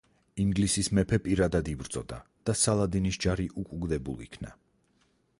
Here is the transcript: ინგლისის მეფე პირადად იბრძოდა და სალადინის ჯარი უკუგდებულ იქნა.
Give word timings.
ინგლისის 0.43 0.87
მეფე 0.99 1.17
პირადად 1.25 1.67
იბრძოდა 1.73 2.17
და 2.49 2.55
სალადინის 2.61 3.19
ჯარი 3.25 3.45
უკუგდებულ 3.65 4.25
იქნა. 4.29 4.55